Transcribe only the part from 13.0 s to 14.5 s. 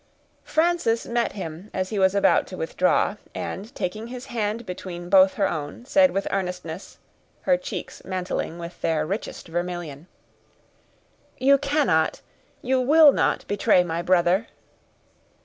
not betray my brother."